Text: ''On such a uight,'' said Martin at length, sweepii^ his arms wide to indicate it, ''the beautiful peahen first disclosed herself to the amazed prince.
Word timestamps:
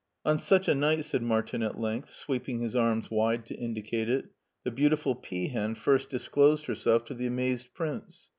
''On 0.25 0.39
such 0.39 0.67
a 0.67 0.73
uight,'' 0.73 1.03
said 1.03 1.21
Martin 1.21 1.61
at 1.61 1.79
length, 1.79 2.09
sweepii^ 2.09 2.59
his 2.59 2.75
arms 2.75 3.11
wide 3.11 3.45
to 3.45 3.53
indicate 3.53 4.09
it, 4.09 4.29
''the 4.65 4.73
beautiful 4.75 5.13
peahen 5.13 5.75
first 5.75 6.09
disclosed 6.09 6.65
herself 6.65 7.05
to 7.05 7.13
the 7.13 7.27
amazed 7.27 7.71
prince. 7.75 8.29